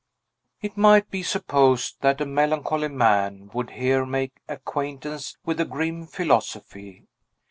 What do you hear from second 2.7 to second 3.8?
man would